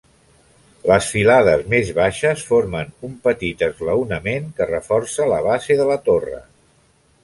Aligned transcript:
Les 0.91 1.09
filades 1.15 1.61
més 1.73 1.91
baixes 1.99 2.47
formen 2.53 2.91
un 3.11 3.15
petit 3.29 3.63
esglaonament 3.71 4.53
que 4.59 4.73
reforça 4.75 5.33
la 5.37 5.41
base 5.53 5.83
de 5.85 5.91
la 5.95 6.05
torre. 6.13 6.47